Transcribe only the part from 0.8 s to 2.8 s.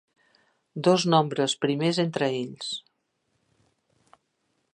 Dos nombres primers entre ells.